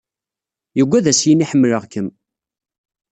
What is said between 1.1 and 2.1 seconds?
as-yini ḥemleɣ-kem.